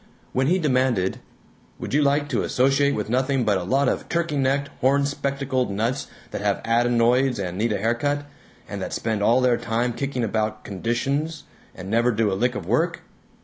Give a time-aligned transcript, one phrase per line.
[0.33, 1.19] When he demanded,
[1.79, 5.69] "Would you like to associate with nothing but a lot of turkey necked, horn spectacled
[5.69, 8.25] nuts that have adenoids and need a hair cut,
[8.67, 11.43] and that spend all their time kicking about 'conditions'
[11.75, 13.03] and never do a lick of work?"